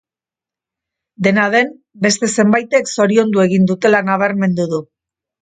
[1.27, 1.69] Dena den,
[2.05, 4.83] beste zenbaitek zoriondu egin dutela nabarmendu du.